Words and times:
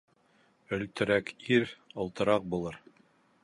Өлтөрәк 0.77 1.31
ир 1.57 1.77
олтораҡ 2.05 2.49
булыр. 2.55 2.83